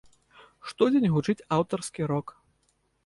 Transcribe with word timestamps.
Штодзень 0.69 1.05
гучыць 1.15 1.45
аўтарскі 1.59 2.01
рок. 2.13 2.27